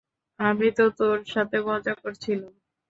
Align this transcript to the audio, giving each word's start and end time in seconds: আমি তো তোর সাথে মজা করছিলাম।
আমি 0.39 0.67
তো 0.77 0.85
তোর 0.97 1.17
সাথে 1.33 1.57
মজা 1.67 1.93
করছিলাম। 2.01 2.53